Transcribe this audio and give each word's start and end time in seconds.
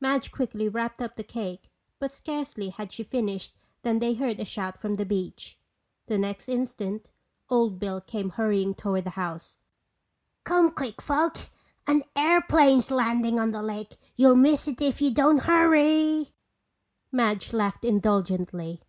Madge 0.00 0.32
quickly 0.32 0.70
wrapped 0.70 1.02
up 1.02 1.16
the 1.16 1.22
cake 1.22 1.70
but 1.98 2.10
scarcely 2.10 2.70
had 2.70 2.90
she 2.90 3.04
finished 3.04 3.58
than 3.82 3.98
they 3.98 4.14
heard 4.14 4.40
a 4.40 4.44
shout 4.46 4.78
from 4.78 4.94
the 4.94 5.04
beach. 5.04 5.58
The 6.06 6.16
next 6.16 6.48
instant 6.48 7.10
Old 7.50 7.78
Bill 7.78 8.00
came 8.00 8.30
hurrying 8.30 8.74
toward 8.74 9.04
the 9.04 9.10
house. 9.20 9.58
"Come 10.44 10.70
quick, 10.70 11.02
folks! 11.02 11.50
An 11.86 12.04
airplane's 12.16 12.90
landin' 12.90 13.38
on 13.38 13.50
the 13.52 13.62
lake. 13.62 13.98
You'll 14.16 14.34
miss 14.36 14.66
it 14.66 14.80
if 14.80 15.02
you 15.02 15.10
don't 15.10 15.40
hurry!" 15.42 16.32
Madge 17.12 17.52
laughed 17.52 17.84
indulgently. 17.84 18.80